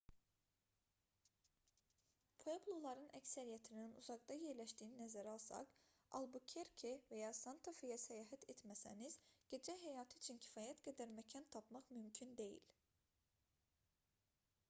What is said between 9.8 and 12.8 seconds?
həyatı üçün kifayət qədər məkan tapmaq mümkün deyil